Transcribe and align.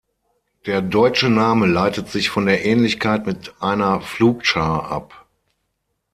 Der 0.65 0.81
deutsche 0.81 1.29
Name 1.29 1.67
leitet 1.67 2.09
sich 2.09 2.31
von 2.31 2.47
der 2.47 2.65
Ähnlichkeit 2.65 3.27
mit 3.27 3.53
einer 3.61 4.01
Pflugschar 4.01 4.89
ab. 4.91 5.27